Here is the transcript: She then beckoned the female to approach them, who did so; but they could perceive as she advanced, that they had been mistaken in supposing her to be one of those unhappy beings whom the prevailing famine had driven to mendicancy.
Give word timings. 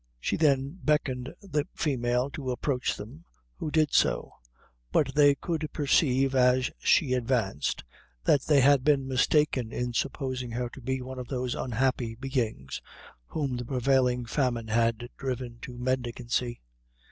She 0.19 0.35
then 0.35 0.79
beckoned 0.83 1.31
the 1.41 1.67
female 1.75 2.31
to 2.31 2.49
approach 2.49 2.97
them, 2.97 3.23
who 3.57 3.69
did 3.69 3.93
so; 3.93 4.33
but 4.91 5.13
they 5.13 5.35
could 5.35 5.69
perceive 5.73 6.33
as 6.33 6.71
she 6.79 7.13
advanced, 7.13 7.83
that 8.23 8.41
they 8.47 8.61
had 8.61 8.83
been 8.83 9.07
mistaken 9.07 9.71
in 9.71 9.93
supposing 9.93 10.49
her 10.53 10.69
to 10.69 10.81
be 10.81 11.03
one 11.03 11.19
of 11.19 11.27
those 11.27 11.53
unhappy 11.53 12.15
beings 12.15 12.81
whom 13.27 13.57
the 13.57 13.65
prevailing 13.65 14.25
famine 14.25 14.69
had 14.69 15.07
driven 15.17 15.59
to 15.59 15.77
mendicancy. 15.77 16.61